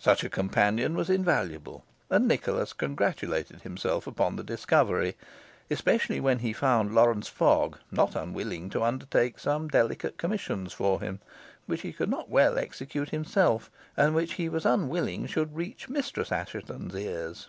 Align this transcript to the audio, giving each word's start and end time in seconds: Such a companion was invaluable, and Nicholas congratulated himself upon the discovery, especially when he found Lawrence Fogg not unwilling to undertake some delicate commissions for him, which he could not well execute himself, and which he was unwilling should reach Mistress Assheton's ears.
Such 0.00 0.24
a 0.24 0.28
companion 0.28 0.96
was 0.96 1.08
invaluable, 1.08 1.84
and 2.10 2.26
Nicholas 2.26 2.72
congratulated 2.72 3.62
himself 3.62 4.08
upon 4.08 4.34
the 4.34 4.42
discovery, 4.42 5.14
especially 5.70 6.18
when 6.18 6.40
he 6.40 6.52
found 6.52 6.92
Lawrence 6.92 7.28
Fogg 7.28 7.78
not 7.92 8.16
unwilling 8.16 8.68
to 8.70 8.82
undertake 8.82 9.38
some 9.38 9.68
delicate 9.68 10.18
commissions 10.18 10.72
for 10.72 11.00
him, 11.00 11.20
which 11.66 11.82
he 11.82 11.92
could 11.92 12.10
not 12.10 12.28
well 12.28 12.58
execute 12.58 13.10
himself, 13.10 13.70
and 13.96 14.12
which 14.12 14.32
he 14.32 14.48
was 14.48 14.66
unwilling 14.66 15.26
should 15.26 15.54
reach 15.54 15.88
Mistress 15.88 16.32
Assheton's 16.32 16.96
ears. 16.96 17.48